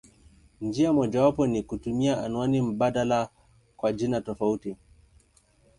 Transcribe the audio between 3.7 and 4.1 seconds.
kwa